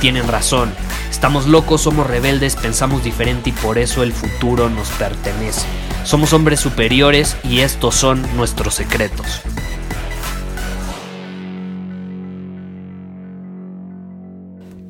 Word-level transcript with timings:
tienen 0.00 0.26
razón. 0.26 0.72
Estamos 1.10 1.46
locos, 1.46 1.82
somos 1.82 2.06
rebeldes, 2.06 2.56
pensamos 2.56 3.04
diferente 3.04 3.50
y 3.50 3.52
por 3.52 3.78
eso 3.78 4.02
el 4.02 4.12
futuro 4.12 4.70
nos 4.70 4.88
pertenece. 4.90 5.66
Somos 6.04 6.32
hombres 6.32 6.60
superiores 6.60 7.36
y 7.44 7.60
estos 7.60 7.94
son 7.94 8.24
nuestros 8.36 8.74
secretos. 8.74 9.42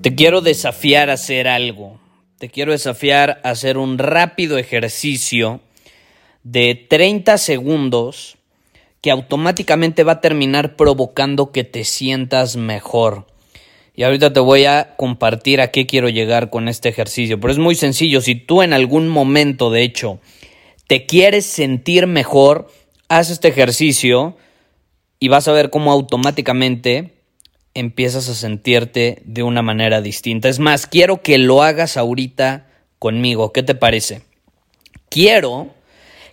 Te 0.02 0.15
quiero 0.15 0.41
desafiar 0.41 1.10
a 1.10 1.15
hacer 1.15 1.48
algo. 1.48 1.98
Te 2.38 2.48
quiero 2.48 2.73
desafiar 2.73 3.40
a 3.45 3.51
hacer 3.51 3.76
un 3.76 3.98
rápido 3.98 4.57
ejercicio 4.57 5.60
de 6.42 6.74
30 6.88 7.37
segundos 7.37 8.38
que 9.02 9.10
automáticamente 9.10 10.04
va 10.04 10.13
a 10.13 10.20
terminar 10.20 10.76
provocando 10.76 11.52
que 11.52 11.65
te 11.65 11.85
sientas 11.85 12.57
mejor. 12.57 13.26
Y 13.95 14.02
ahorita 14.05 14.33
te 14.33 14.41
voy 14.41 14.65
a 14.65 14.95
compartir 14.96 15.60
a 15.60 15.71
qué 15.71 15.87
quiero 15.87 16.09
llegar 16.09 16.51
con 16.51 16.69
este 16.69 16.88
ejercicio. 16.88 17.41
Pero 17.41 17.52
es 17.52 17.59
muy 17.59 17.74
sencillo. 17.74 18.21
Si 18.21 18.35
tú 18.35 18.63
en 18.63 18.73
algún 18.73 19.09
momento, 19.09 19.71
de 19.71 19.82
hecho, 19.82 20.21
te 20.87 21.07
quieres 21.07 21.47
sentir 21.47 22.07
mejor, 22.07 22.71
haz 23.09 23.30
este 23.30 23.49
ejercicio 23.49 24.37
y 25.19 25.29
vas 25.29 25.49
a 25.49 25.52
ver 25.52 25.71
cómo 25.71 25.93
automáticamente 25.93 27.15
empiezas 27.74 28.29
a 28.29 28.35
sentirte 28.35 29.23
de 29.24 29.43
una 29.43 29.63
manera 29.63 30.01
distinta. 30.01 30.49
Es 30.49 30.59
más, 30.59 30.87
quiero 30.87 31.23
que 31.23 31.38
lo 31.38 31.63
hagas 31.63 31.97
ahorita 31.97 32.66
conmigo. 32.99 33.52
¿Qué 33.52 33.63
te 33.63 33.75
parece? 33.75 34.23
Quiero 35.09 35.75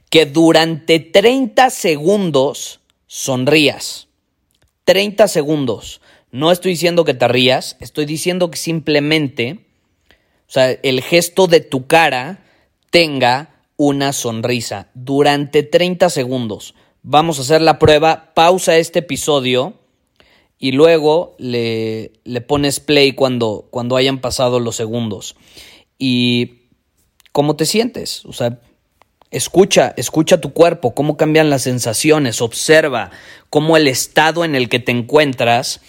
que 0.10 0.26
durante 0.26 1.00
30 1.00 1.70
segundos 1.70 2.80
sonrías. 3.08 4.08
30 4.86 5.28
segundos. 5.28 6.02
No 6.32 6.52
estoy 6.52 6.72
diciendo 6.72 7.06
que 7.06 7.14
te 7.14 7.28
rías, 7.28 7.78
estoy 7.80 8.06
diciendo 8.06 8.52
que 8.52 8.58
simplemente, 8.58 9.60
o 10.48 10.52
sea, 10.52 10.72
el 10.72 11.02
gesto 11.02 11.48
de 11.48 11.62
tu 11.62 11.88
cara 11.88 12.44
tenga 12.90 13.62
una 13.78 14.12
sonrisa 14.12 14.90
durante 14.94 15.64
30 15.64 16.10
segundos. 16.10 16.74
Vamos 17.04 17.40
a 17.40 17.44
hacer 17.44 17.62
la 17.62 17.80
prueba, 17.80 18.34
pausa 18.34 18.78
este 18.78 19.00
episodio 19.00 19.76
y 20.60 20.72
luego 20.72 21.36
le, 21.38 22.12
le 22.24 22.42
pones 22.42 22.80
play 22.80 23.14
cuando, 23.14 23.68
cuando 23.70 23.96
hayan 23.96 24.20
pasado 24.20 24.60
los 24.60 24.76
segundos. 24.76 25.36
Y 25.98 26.64
cómo 27.32 27.56
te 27.56 27.66
sientes, 27.66 28.26
o 28.26 28.34
sea, 28.34 28.60
escucha, 29.32 29.94
escucha 29.98 30.42
tu 30.42 30.54
cuerpo, 30.54 30.94
cómo 30.94 31.18
cambian 31.18 31.50
las 31.50 31.64
sensaciones, 31.64 32.42
observa 32.42 33.12
cómo 33.50 33.78
el 33.78 33.88
estado 33.88 34.44
en 34.44 34.56
el 34.56 34.70
que 34.70 34.80
te 34.80 34.92
encuentras 34.92 35.82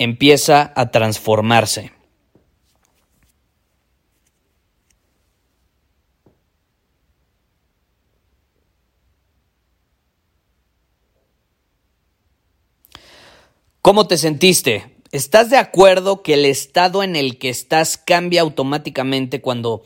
empieza 0.00 0.72
a 0.76 0.90
transformarse. 0.90 1.92
¿Cómo 13.82 14.06
te 14.06 14.16
sentiste? 14.16 14.96
¿Estás 15.12 15.50
de 15.50 15.58
acuerdo 15.58 16.22
que 16.22 16.32
el 16.32 16.46
estado 16.46 17.02
en 17.02 17.14
el 17.14 17.36
que 17.36 17.50
estás 17.50 17.98
cambia 17.98 18.40
automáticamente 18.40 19.42
cuando 19.42 19.82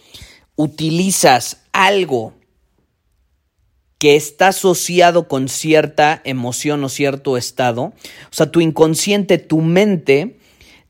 utilizas 0.55 1.65
algo 1.73 2.35
que 4.05 4.17
está 4.17 4.49
asociado 4.49 5.29
con 5.29 5.49
cierta 5.49 6.21
emoción 6.27 6.85
o 6.85 6.91
cierto 6.91 7.39
estado? 7.39 7.85
O 7.85 8.33
sea, 8.33 8.51
tu 8.51 8.61
inconsciente, 8.61 9.39
tu 9.39 9.63
mente, 9.63 10.37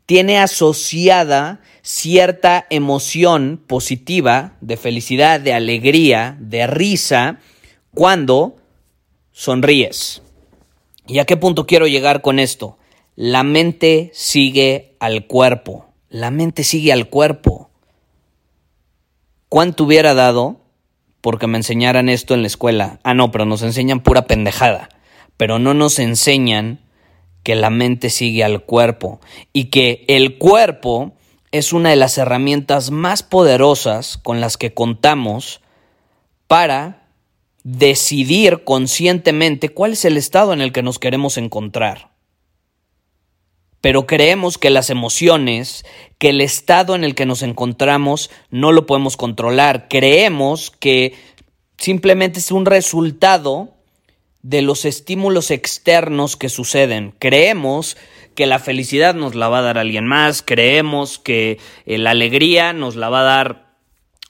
tiene 0.04 0.38
asociada 0.38 1.60
cierta 1.80 2.66
emoción 2.70 3.62
positiva, 3.68 4.56
de 4.60 4.76
felicidad, 4.76 5.38
de 5.38 5.54
alegría, 5.54 6.36
de 6.40 6.66
risa, 6.66 7.38
cuando 7.94 8.56
sonríes. 9.30 10.20
¿Y 11.06 11.20
a 11.20 11.24
qué 11.24 11.36
punto 11.36 11.68
quiero 11.68 11.86
llegar 11.86 12.20
con 12.20 12.40
esto? 12.40 12.78
La 13.14 13.44
mente 13.44 14.10
sigue 14.12 14.96
al 14.98 15.28
cuerpo. 15.28 15.86
La 16.08 16.32
mente 16.32 16.64
sigue 16.64 16.92
al 16.92 17.08
cuerpo. 17.08 17.70
¿Cuánto 19.48 19.84
hubiera 19.84 20.14
dado 20.14 20.63
porque 21.24 21.46
me 21.46 21.56
enseñaran 21.56 22.10
esto 22.10 22.34
en 22.34 22.42
la 22.42 22.48
escuela? 22.48 23.00
Ah, 23.02 23.14
no, 23.14 23.32
pero 23.32 23.46
nos 23.46 23.62
enseñan 23.62 24.00
pura 24.00 24.26
pendejada. 24.26 24.90
Pero 25.38 25.58
no 25.58 25.72
nos 25.72 25.98
enseñan 25.98 26.80
que 27.42 27.54
la 27.54 27.70
mente 27.70 28.10
sigue 28.10 28.44
al 28.44 28.62
cuerpo 28.64 29.22
y 29.54 29.70
que 29.70 30.04
el 30.08 30.36
cuerpo 30.36 31.14
es 31.50 31.72
una 31.72 31.88
de 31.88 31.96
las 31.96 32.18
herramientas 32.18 32.90
más 32.90 33.22
poderosas 33.22 34.18
con 34.18 34.42
las 34.42 34.58
que 34.58 34.74
contamos 34.74 35.62
para 36.46 37.08
decidir 37.62 38.62
conscientemente 38.62 39.70
cuál 39.70 39.94
es 39.94 40.04
el 40.04 40.18
estado 40.18 40.52
en 40.52 40.60
el 40.60 40.72
que 40.72 40.82
nos 40.82 40.98
queremos 40.98 41.38
encontrar 41.38 42.10
pero 43.84 44.06
creemos 44.06 44.56
que 44.56 44.70
las 44.70 44.88
emociones, 44.88 45.84
que 46.16 46.30
el 46.30 46.40
estado 46.40 46.94
en 46.94 47.04
el 47.04 47.14
que 47.14 47.26
nos 47.26 47.42
encontramos 47.42 48.30
no 48.48 48.72
lo 48.72 48.86
podemos 48.86 49.18
controlar. 49.18 49.88
Creemos 49.90 50.70
que 50.70 51.12
simplemente 51.76 52.38
es 52.38 52.50
un 52.50 52.64
resultado 52.64 53.74
de 54.40 54.62
los 54.62 54.86
estímulos 54.86 55.50
externos 55.50 56.38
que 56.38 56.48
suceden. 56.48 57.14
Creemos 57.18 57.98
que 58.34 58.46
la 58.46 58.58
felicidad 58.58 59.14
nos 59.14 59.34
la 59.34 59.50
va 59.50 59.58
a 59.58 59.62
dar 59.64 59.76
alguien 59.76 60.06
más, 60.06 60.40
creemos 60.40 61.18
que 61.18 61.58
eh, 61.84 61.98
la 61.98 62.12
alegría 62.12 62.72
nos 62.72 62.96
la 62.96 63.10
va 63.10 63.20
a 63.20 63.24
dar 63.24 63.74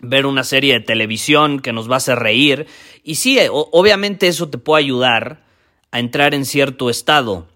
ver 0.00 0.26
una 0.26 0.42
serie 0.42 0.72
de 0.72 0.80
televisión 0.80 1.60
que 1.60 1.72
nos 1.72 1.88
va 1.88 1.94
a 1.94 1.98
hacer 1.98 2.18
reír. 2.18 2.66
Y 3.04 3.14
sí, 3.14 3.38
obviamente 3.52 4.26
eso 4.26 4.50
te 4.50 4.58
puede 4.58 4.82
ayudar 4.82 5.44
a 5.92 6.00
entrar 6.00 6.34
en 6.34 6.44
cierto 6.44 6.90
estado 6.90 7.53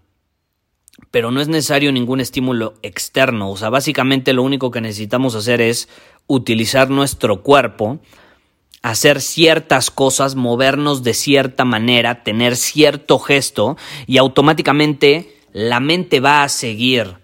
pero 1.11 1.31
no 1.31 1.41
es 1.41 1.49
necesario 1.49 1.93
ningún 1.93 2.21
estímulo 2.21 2.75
externo. 2.83 3.51
O 3.51 3.57
sea, 3.57 3.71
básicamente 3.71 4.33
lo 4.33 4.43
único 4.43 4.71
que 4.71 4.81
necesitamos 4.81 5.35
hacer 5.35 5.61
es 5.61 5.89
utilizar 6.27 6.91
nuestro 6.91 7.43
cuerpo, 7.43 7.99
hacer 8.83 9.21
ciertas 9.21 9.91
cosas, 9.91 10.35
movernos 10.35 11.03
de 11.03 11.15
cierta 11.15 11.65
manera, 11.65 12.23
tener 12.23 12.57
cierto 12.57 13.19
gesto 13.19 13.77
y 14.07 14.19
automáticamente 14.19 15.37
la 15.53 15.81
mente 15.81 16.21
va 16.21 16.43
a 16.43 16.49
seguir 16.49 17.17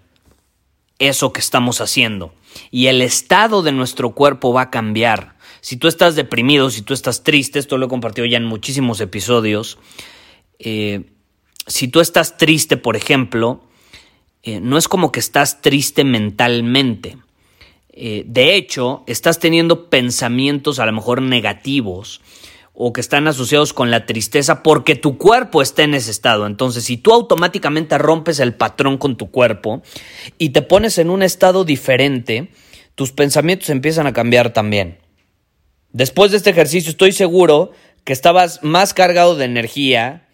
eso 0.99 1.31
que 1.31 1.39
estamos 1.39 1.81
haciendo. 1.81 2.33
Y 2.71 2.87
el 2.87 3.01
estado 3.01 3.61
de 3.61 3.71
nuestro 3.71 4.11
cuerpo 4.11 4.53
va 4.53 4.63
a 4.63 4.71
cambiar. 4.71 5.35
Si 5.61 5.77
tú 5.77 5.87
estás 5.87 6.15
deprimido, 6.15 6.69
si 6.69 6.81
tú 6.81 6.93
estás 6.93 7.23
triste, 7.23 7.59
esto 7.59 7.77
lo 7.77 7.87
he 7.87 7.89
compartido 7.89 8.25
ya 8.25 8.37
en 8.37 8.45
muchísimos 8.45 9.01
episodios, 9.01 9.77
eh, 10.59 11.14
si 11.67 11.87
tú 11.87 11.99
estás 11.99 12.37
triste, 12.37 12.77
por 12.77 12.95
ejemplo, 12.95 13.61
eh, 14.43 14.59
no 14.59 14.77
es 14.77 14.87
como 14.87 15.11
que 15.11 15.19
estás 15.19 15.61
triste 15.61 16.03
mentalmente. 16.03 17.17
Eh, 17.89 18.23
de 18.27 18.55
hecho, 18.55 19.03
estás 19.07 19.39
teniendo 19.39 19.89
pensamientos 19.89 20.79
a 20.79 20.85
lo 20.85 20.91
mejor 20.91 21.21
negativos 21.21 22.21
o 22.73 22.91
que 22.91 22.99
están 22.99 23.27
asociados 23.27 23.71
con 23.71 23.89
la 23.89 24.05
tristeza 24.05 24.61
porque 24.61 24.95
tu 24.95 25.17
cuerpo 25.17 25.61
está 25.61 25.83
en 25.83 25.93
ese 25.93 26.11
estado. 26.11 26.45
Entonces, 26.45 26.83
si 26.83 26.97
tú 26.97 27.13
automáticamente 27.13 27.97
rompes 27.97 28.39
el 28.39 28.53
patrón 28.53 28.97
con 28.97 29.15
tu 29.15 29.31
cuerpo 29.31 29.81
y 30.37 30.49
te 30.49 30.61
pones 30.61 30.97
en 30.97 31.09
un 31.09 31.23
estado 31.23 31.63
diferente, 31.63 32.49
tus 32.95 33.13
pensamientos 33.13 33.69
empiezan 33.69 34.07
a 34.07 34.13
cambiar 34.13 34.51
también. 34.51 34.99
Después 35.91 36.31
de 36.31 36.37
este 36.37 36.49
ejercicio 36.49 36.91
estoy 36.91 37.13
seguro 37.13 37.71
que 38.03 38.11
estabas 38.11 38.61
más 38.61 38.93
cargado 38.93 39.37
de 39.37 39.45
energía, 39.45 40.24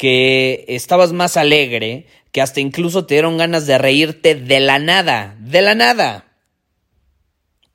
que 0.00 0.64
estabas 0.66 1.12
más 1.12 1.36
alegre, 1.36 2.06
que 2.32 2.40
hasta 2.40 2.60
incluso 2.60 3.04
te 3.04 3.16
dieron 3.16 3.36
ganas 3.36 3.66
de 3.66 3.76
reírte 3.76 4.34
de 4.34 4.58
la 4.58 4.78
nada, 4.78 5.36
de 5.40 5.60
la 5.60 5.74
nada. 5.74 6.24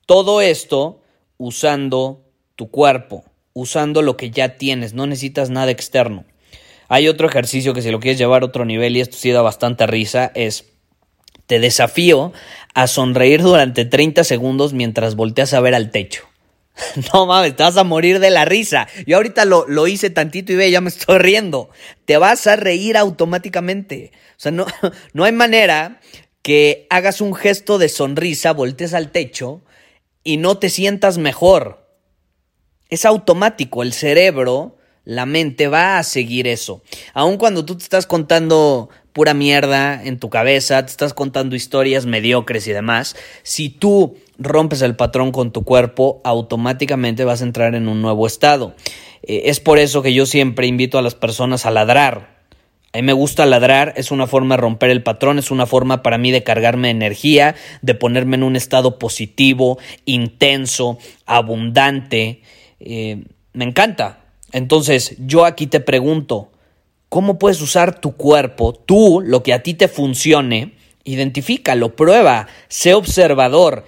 Todo 0.06 0.40
esto 0.40 1.02
usando 1.38 2.24
tu 2.56 2.68
cuerpo, 2.68 3.22
usando 3.52 4.02
lo 4.02 4.16
que 4.16 4.32
ya 4.32 4.56
tienes, 4.56 4.92
no 4.92 5.06
necesitas 5.06 5.50
nada 5.50 5.70
externo. 5.70 6.24
Hay 6.88 7.06
otro 7.06 7.28
ejercicio 7.28 7.74
que 7.74 7.82
si 7.82 7.92
lo 7.92 8.00
quieres 8.00 8.18
llevar 8.18 8.42
a 8.42 8.46
otro 8.46 8.64
nivel 8.64 8.96
y 8.96 9.02
esto 9.02 9.16
sí 9.16 9.30
da 9.30 9.42
bastante 9.42 9.86
risa, 9.86 10.32
es 10.34 10.64
te 11.46 11.60
desafío 11.60 12.32
a 12.74 12.88
sonreír 12.88 13.40
durante 13.40 13.84
30 13.84 14.24
segundos 14.24 14.72
mientras 14.72 15.14
volteas 15.14 15.54
a 15.54 15.60
ver 15.60 15.76
al 15.76 15.92
techo. 15.92 16.24
No 17.12 17.26
mames, 17.26 17.56
te 17.56 17.62
vas 17.62 17.76
a 17.76 17.84
morir 17.84 18.20
de 18.20 18.30
la 18.30 18.44
risa. 18.44 18.86
Yo 19.06 19.16
ahorita 19.16 19.44
lo, 19.44 19.66
lo, 19.66 19.86
hice 19.86 20.10
tantito 20.10 20.52
y 20.52 20.56
ve, 20.56 20.70
ya 20.70 20.80
me 20.80 20.88
estoy 20.88 21.18
riendo. 21.18 21.70
Te 22.04 22.16
vas 22.18 22.46
a 22.46 22.56
reír 22.56 22.96
automáticamente. 22.96 24.12
O 24.32 24.38
sea, 24.40 24.52
no, 24.52 24.66
no 25.12 25.24
hay 25.24 25.32
manera 25.32 26.00
que 26.42 26.86
hagas 26.90 27.20
un 27.20 27.34
gesto 27.34 27.78
de 27.78 27.88
sonrisa, 27.88 28.52
voltees 28.52 28.94
al 28.94 29.10
techo 29.10 29.62
y 30.22 30.36
no 30.36 30.58
te 30.58 30.70
sientas 30.70 31.18
mejor. 31.18 31.86
Es 32.88 33.04
automático, 33.04 33.82
el 33.82 33.92
cerebro, 33.92 34.76
la 35.04 35.26
mente 35.26 35.68
va 35.68 35.98
a 35.98 36.04
seguir 36.04 36.46
eso. 36.46 36.82
Aun 37.14 37.36
cuando 37.36 37.64
tú 37.64 37.76
te 37.76 37.84
estás 37.84 38.06
contando 38.06 38.90
pura 39.16 39.32
mierda 39.32 40.04
en 40.04 40.18
tu 40.18 40.28
cabeza, 40.28 40.84
te 40.84 40.90
estás 40.90 41.14
contando 41.14 41.56
historias 41.56 42.04
mediocres 42.04 42.66
y 42.66 42.72
demás, 42.72 43.16
si 43.44 43.70
tú 43.70 44.18
rompes 44.36 44.82
el 44.82 44.94
patrón 44.94 45.32
con 45.32 45.52
tu 45.52 45.64
cuerpo, 45.64 46.20
automáticamente 46.22 47.24
vas 47.24 47.40
a 47.40 47.46
entrar 47.46 47.74
en 47.74 47.88
un 47.88 48.02
nuevo 48.02 48.26
estado. 48.26 48.74
Eh, 49.22 49.44
es 49.46 49.58
por 49.58 49.78
eso 49.78 50.02
que 50.02 50.12
yo 50.12 50.26
siempre 50.26 50.66
invito 50.66 50.98
a 50.98 51.02
las 51.02 51.14
personas 51.14 51.64
a 51.64 51.70
ladrar. 51.70 52.36
A 52.92 52.98
mí 52.98 53.02
me 53.04 53.14
gusta 53.14 53.46
ladrar, 53.46 53.94
es 53.96 54.10
una 54.10 54.26
forma 54.26 54.56
de 54.56 54.60
romper 54.60 54.90
el 54.90 55.02
patrón, 55.02 55.38
es 55.38 55.50
una 55.50 55.64
forma 55.64 56.02
para 56.02 56.18
mí 56.18 56.30
de 56.30 56.42
cargarme 56.42 56.90
energía, 56.90 57.54
de 57.80 57.94
ponerme 57.94 58.36
en 58.36 58.42
un 58.42 58.54
estado 58.54 58.98
positivo, 58.98 59.78
intenso, 60.04 60.98
abundante. 61.24 62.42
Eh, 62.80 63.24
me 63.54 63.64
encanta. 63.64 64.26
Entonces, 64.52 65.16
yo 65.20 65.46
aquí 65.46 65.68
te 65.68 65.80
pregunto, 65.80 66.50
¿cómo 67.08 67.38
puedes 67.38 67.60
usar 67.60 68.00
tu 68.00 68.16
cuerpo, 68.16 68.72
tú, 68.72 69.22
lo 69.24 69.42
que 69.42 69.52
a 69.52 69.62
ti 69.62 69.74
te 69.74 69.88
funcione? 69.88 70.76
Identifícalo, 71.04 71.94
prueba, 71.94 72.48
sé 72.68 72.94
observador 72.94 73.84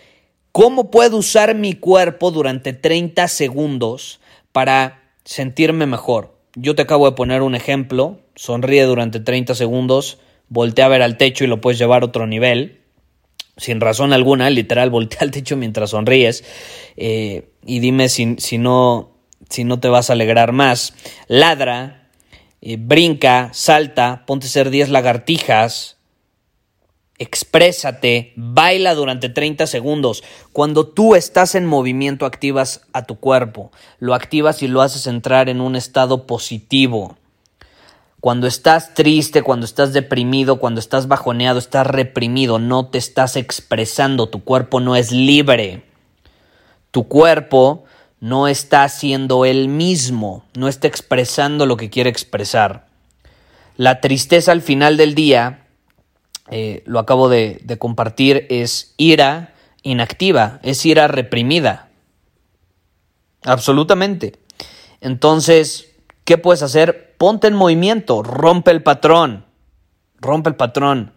¿Cómo 0.58 0.90
puedo 0.90 1.18
usar 1.18 1.54
mi 1.54 1.74
cuerpo 1.74 2.32
durante 2.32 2.72
30 2.72 3.28
segundos 3.28 4.18
para 4.50 5.12
sentirme 5.24 5.86
mejor? 5.86 6.34
Yo 6.56 6.74
te 6.74 6.82
acabo 6.82 7.08
de 7.08 7.14
poner 7.14 7.42
un 7.42 7.54
ejemplo. 7.54 8.18
Sonríe 8.34 8.82
durante 8.82 9.20
30 9.20 9.54
segundos, 9.54 10.18
voltea 10.48 10.86
a 10.86 10.88
ver 10.88 11.02
al 11.02 11.16
techo 11.16 11.44
y 11.44 11.46
lo 11.46 11.60
puedes 11.60 11.78
llevar 11.78 12.02
a 12.02 12.06
otro 12.06 12.26
nivel. 12.26 12.80
Sin 13.56 13.80
razón 13.80 14.12
alguna, 14.12 14.50
literal, 14.50 14.90
voltea 14.90 15.20
al 15.20 15.30
techo 15.30 15.56
mientras 15.56 15.90
sonríes. 15.90 16.42
Eh, 16.96 17.50
y 17.64 17.78
dime 17.78 18.08
si, 18.08 18.34
si, 18.38 18.58
no, 18.58 19.12
si 19.48 19.62
no 19.62 19.78
te 19.78 19.86
vas 19.86 20.10
a 20.10 20.14
alegrar 20.14 20.50
más. 20.50 20.92
Ladra, 21.28 21.97
eh, 22.60 22.76
brinca, 22.78 23.50
salta, 23.52 24.25
ponte 24.26 24.46
a 24.46 24.49
hacer 24.49 24.70
10 24.70 24.88
lagartijas 24.90 25.99
exprésate, 27.19 28.32
baila 28.37 28.94
durante 28.94 29.28
30 29.28 29.66
segundos. 29.66 30.22
Cuando 30.52 30.87
tú 30.87 31.14
estás 31.14 31.55
en 31.55 31.66
movimiento 31.66 32.25
activas 32.25 32.82
a 32.93 33.05
tu 33.05 33.19
cuerpo, 33.19 33.72
lo 33.99 34.14
activas 34.14 34.62
y 34.62 34.69
lo 34.69 34.82
haces 34.82 35.06
entrar 35.06 35.49
en 35.49 35.60
un 35.60 35.76
estado 35.76 36.26
positivo. 36.26 37.16
Cuando 38.20 38.46
estás 38.46 38.94
triste, 38.94 39.43
cuando 39.43 39.64
estás 39.64 39.93
deprimido, 39.93 40.58
cuando 40.58 40.81
estás 40.81 41.06
bajoneado, 41.06 41.58
estás 41.58 41.87
reprimido, 41.87 42.58
no 42.58 42.87
te 42.87 42.99
estás 42.99 43.37
expresando, 43.37 44.28
tu 44.28 44.43
cuerpo 44.43 44.81
no 44.81 44.96
es 44.96 45.12
libre. 45.12 45.84
Tu 46.90 47.06
cuerpo 47.06 47.84
no 48.20 48.48
está 48.48 48.88
siendo 48.88 49.44
él 49.44 49.68
mismo, 49.68 50.44
no 50.54 50.68
está 50.68 50.88
expresando 50.88 51.66
lo 51.66 51.76
que 51.76 51.90
quiere 51.90 52.10
expresar. 52.10 52.86
La 53.76 54.00
tristeza 54.00 54.52
al 54.52 54.62
final 54.62 54.96
del 54.96 55.14
día 55.14 55.66
eh, 56.50 56.82
lo 56.86 56.98
acabo 56.98 57.28
de, 57.28 57.60
de 57.62 57.78
compartir, 57.78 58.46
es 58.50 58.94
ira 58.96 59.54
inactiva, 59.82 60.58
es 60.62 60.84
ira 60.84 61.08
reprimida. 61.08 61.88
Absolutamente. 63.44 64.38
Entonces, 65.00 65.94
¿qué 66.24 66.38
puedes 66.38 66.62
hacer? 66.62 67.14
Ponte 67.18 67.46
en 67.46 67.54
movimiento, 67.54 68.22
rompe 68.22 68.70
el 68.70 68.82
patrón, 68.82 69.44
rompe 70.20 70.50
el 70.50 70.56
patrón. 70.56 71.12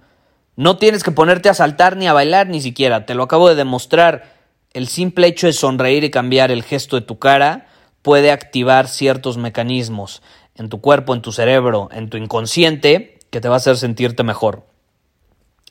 No 0.55 0.77
tienes 0.77 1.03
que 1.03 1.11
ponerte 1.11 1.49
a 1.49 1.53
saltar 1.53 1.97
ni 1.97 2.07
a 2.07 2.13
bailar 2.13 2.47
ni 2.47 2.61
siquiera, 2.61 3.05
te 3.05 3.15
lo 3.15 3.23
acabo 3.23 3.49
de 3.49 3.55
demostrar. 3.55 4.40
El 4.73 4.87
simple 4.87 5.27
hecho 5.27 5.47
de 5.47 5.53
sonreír 5.53 6.03
y 6.05 6.11
cambiar 6.11 6.49
el 6.49 6.63
gesto 6.63 6.95
de 6.95 7.01
tu 7.01 7.19
cara 7.19 7.67
puede 8.01 8.31
activar 8.31 8.87
ciertos 8.87 9.37
mecanismos 9.37 10.21
en 10.55 10.69
tu 10.69 10.79
cuerpo, 10.79 11.13
en 11.13 11.21
tu 11.21 11.33
cerebro, 11.33 11.89
en 11.91 12.09
tu 12.09 12.17
inconsciente, 12.17 13.19
que 13.31 13.41
te 13.41 13.49
va 13.49 13.55
a 13.55 13.57
hacer 13.57 13.77
sentirte 13.77 14.23
mejor. 14.23 14.65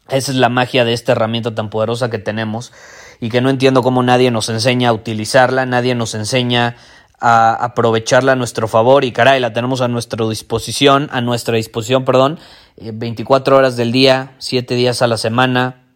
Esa 0.09 0.33
es 0.33 0.37
la 0.37 0.49
magia 0.49 0.85
de 0.85 0.93
esta 0.93 1.13
herramienta 1.13 1.55
tan 1.55 1.71
poderosa 1.71 2.11
que 2.11 2.19
tenemos 2.19 2.73
y 3.21 3.31
que 3.31 3.41
no 3.41 3.49
entiendo 3.49 3.83
cómo 3.83 4.03
nadie 4.03 4.31
nos 4.31 4.49
enseña 4.49 4.91
a 4.91 4.93
utilizarla, 4.93 5.67
nadie 5.67 5.95
nos 5.95 6.15
enseña 6.15 6.77
a 7.21 7.53
aprovecharla 7.53 8.33
a 8.33 8.37
nuestro 8.37 8.67
favor 8.67 9.05
y 9.05 9.13
caray, 9.13 9.41
la 9.41 9.53
tenemos 9.53 9.83
a 9.83 9.89
nuestra 9.89 10.27
disposición, 10.29 11.09
a 11.13 11.21
nuestra 11.21 11.57
disposición, 11.57 12.05
perdón, 12.05 12.39
24 12.77 13.55
eh, 13.55 13.59
horas 13.59 13.77
del 13.77 13.93
día, 13.93 14.35
7 14.39 14.75
días 14.75 15.01
a 15.01 15.07
la 15.07 15.17
semana. 15.17 15.87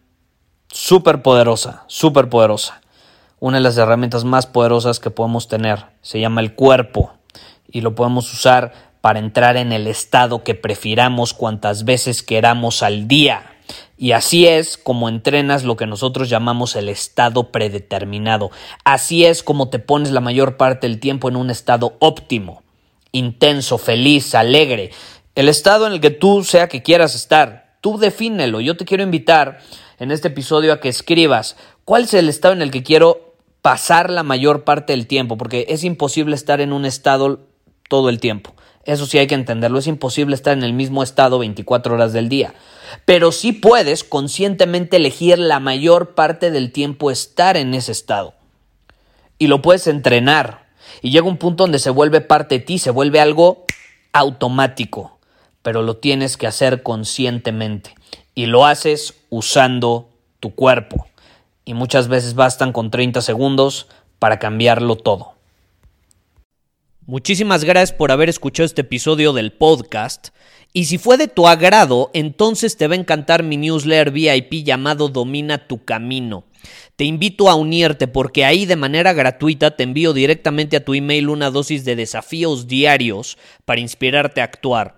Súper 0.71 1.21
poderosa, 1.21 1.83
súper 1.87 2.29
poderosa. 2.29 2.81
Una 3.39 3.57
de 3.57 3.63
las 3.63 3.77
herramientas 3.77 4.23
más 4.23 4.45
poderosas 4.45 4.99
que 4.99 5.09
podemos 5.09 5.47
tener 5.47 5.87
se 6.01 6.19
llama 6.19 6.41
el 6.41 6.55
cuerpo 6.55 7.13
y 7.69 7.81
lo 7.81 7.93
podemos 7.93 8.31
usar 8.31 8.73
para 9.01 9.19
entrar 9.19 9.57
en 9.57 9.73
el 9.73 9.87
estado 9.87 10.43
que 10.43 10.55
prefiramos 10.55 11.33
cuantas 11.33 11.83
veces 11.83 12.23
queramos 12.23 12.81
al 12.81 13.07
día. 13.07 13.51
Y 13.97 14.13
así 14.13 14.47
es 14.47 14.77
como 14.77 15.09
entrenas 15.09 15.63
lo 15.63 15.75
que 15.75 15.85
nosotros 15.85 16.29
llamamos 16.29 16.75
el 16.75 16.87
estado 16.89 17.51
predeterminado. 17.51 18.51
Así 18.83 19.25
es 19.25 19.43
como 19.43 19.69
te 19.69 19.79
pones 19.79 20.11
la 20.11 20.21
mayor 20.21 20.55
parte 20.57 20.87
del 20.87 20.99
tiempo 20.99 21.27
en 21.27 21.35
un 21.35 21.49
estado 21.49 21.97
óptimo, 21.99 22.63
intenso, 23.11 23.77
feliz, 23.77 24.33
alegre. 24.33 24.91
El 25.35 25.49
estado 25.49 25.87
en 25.87 25.93
el 25.93 25.99
que 25.99 26.11
tú 26.11 26.43
sea 26.43 26.69
que 26.69 26.81
quieras 26.81 27.15
estar, 27.15 27.75
tú 27.81 27.97
defínelo. 27.97 28.61
Yo 28.61 28.77
te 28.77 28.85
quiero 28.85 29.03
invitar 29.03 29.59
en 29.99 30.11
este 30.11 30.29
episodio 30.29 30.73
a 30.73 30.79
que 30.79 30.89
escribas 30.89 31.55
cuál 31.83 32.03
es 32.03 32.13
el 32.13 32.29
estado 32.29 32.53
en 32.53 32.61
el 32.61 32.71
que 32.71 32.83
quiero 32.83 33.35
pasar 33.61 34.09
la 34.09 34.23
mayor 34.23 34.63
parte 34.63 34.93
del 34.93 35.07
tiempo, 35.07 35.37
porque 35.37 35.65
es 35.69 35.83
imposible 35.83 36.35
estar 36.35 36.61
en 36.61 36.71
un 36.71 36.85
estado 36.85 37.39
todo 37.89 38.09
el 38.09 38.19
tiempo. 38.19 38.53
Eso 38.83 39.07
sí 39.07 39.17
hay 39.17 39.25
que 39.25 39.33
entenderlo, 39.33 39.79
es 39.79 39.87
imposible 39.87 40.35
estar 40.35 40.53
en 40.53 40.63
el 40.63 40.73
mismo 40.73 41.01
estado 41.01 41.39
24 41.39 41.95
horas 41.95 42.13
del 42.13 42.29
día. 42.29 42.53
Pero 43.05 43.31
sí 43.31 43.51
puedes 43.51 44.03
conscientemente 44.03 44.97
elegir 44.97 45.39
la 45.39 45.59
mayor 45.59 46.13
parte 46.13 46.51
del 46.51 46.71
tiempo 46.71 47.09
estar 47.09 47.57
en 47.57 47.73
ese 47.73 47.91
estado. 47.91 48.35
Y 49.39 49.47
lo 49.47 49.63
puedes 49.63 49.87
entrenar. 49.87 50.67
Y 51.01 51.09
llega 51.09 51.27
un 51.27 51.37
punto 51.37 51.63
donde 51.63 51.79
se 51.79 51.89
vuelve 51.89 52.21
parte 52.21 52.59
de 52.59 52.65
ti, 52.65 52.77
se 52.77 52.91
vuelve 52.91 53.19
algo 53.19 53.65
automático. 54.13 55.17
Pero 55.63 55.81
lo 55.81 55.97
tienes 55.97 56.37
que 56.37 56.45
hacer 56.45 56.83
conscientemente. 56.83 57.95
Y 58.35 58.45
lo 58.45 58.65
haces 58.65 59.15
usando 59.29 60.09
tu 60.39 60.53
cuerpo. 60.53 61.07
Y 61.63 61.73
muchas 61.73 62.07
veces 62.07 62.35
bastan 62.35 62.71
con 62.71 62.91
30 62.91 63.21
segundos 63.21 63.87
para 64.19 64.37
cambiarlo 64.37 64.95
todo. 64.95 65.33
Muchísimas 67.07 67.63
gracias 67.63 67.95
por 67.95 68.11
haber 68.11 68.29
escuchado 68.29 68.65
este 68.65 68.81
episodio 68.81 69.31
del 69.31 69.51
podcast. 69.51 70.29
Y 70.73 70.85
si 70.85 70.97
fue 70.97 71.17
de 71.17 71.27
tu 71.27 71.47
agrado, 71.47 72.11
entonces 72.13 72.77
te 72.77 72.87
va 72.87 72.95
a 72.95 72.97
encantar 72.97 73.43
mi 73.43 73.57
newsletter 73.57 74.11
VIP 74.11 74.65
llamado 74.65 75.07
Domina 75.07 75.67
tu 75.67 75.85
Camino. 75.85 76.43
Te 76.95 77.05
invito 77.05 77.49
a 77.49 77.55
unirte 77.55 78.07
porque 78.07 78.43
ahí 78.43 78.65
de 78.65 78.75
manera 78.75 79.13
gratuita 79.13 79.75
te 79.75 79.83
envío 79.83 80.13
directamente 80.13 80.77
a 80.77 80.83
tu 80.83 80.93
email 80.93 81.29
una 81.29 81.51
dosis 81.51 81.85
de 81.85 81.95
desafíos 81.95 82.67
diarios 82.67 83.37
para 83.65 83.81
inspirarte 83.81 84.41
a 84.41 84.45
actuar. 84.45 84.97